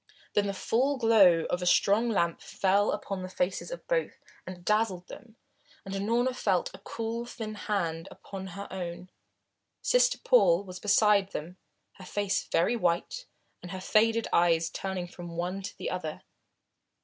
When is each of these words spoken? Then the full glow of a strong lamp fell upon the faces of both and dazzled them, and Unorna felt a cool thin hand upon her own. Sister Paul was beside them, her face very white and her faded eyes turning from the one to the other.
Then 0.33 0.47
the 0.47 0.53
full 0.55 0.97
glow 0.97 1.45
of 1.51 1.61
a 1.61 1.67
strong 1.67 2.09
lamp 2.09 2.41
fell 2.41 2.91
upon 2.91 3.21
the 3.21 3.29
faces 3.29 3.69
of 3.69 3.87
both 3.87 4.17
and 4.47 4.65
dazzled 4.65 5.07
them, 5.07 5.35
and 5.85 5.93
Unorna 5.93 6.33
felt 6.35 6.73
a 6.73 6.79
cool 6.79 7.23
thin 7.27 7.53
hand 7.53 8.07
upon 8.09 8.47
her 8.57 8.67
own. 8.71 9.11
Sister 9.83 10.17
Paul 10.17 10.63
was 10.63 10.79
beside 10.79 11.33
them, 11.33 11.57
her 11.99 12.03
face 12.05 12.47
very 12.47 12.75
white 12.75 13.27
and 13.61 13.69
her 13.69 13.79
faded 13.79 14.27
eyes 14.33 14.71
turning 14.71 15.07
from 15.07 15.27
the 15.27 15.33
one 15.35 15.61
to 15.61 15.77
the 15.77 15.91
other. 15.91 16.23